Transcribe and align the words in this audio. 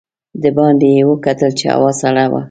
د 0.43 0.43
باندې 0.57 0.87
یې 0.95 1.03
وکتل 1.11 1.49
چې 1.59 1.65
هوا 1.75 1.91
سړه 2.01 2.25
وه. 2.31 2.39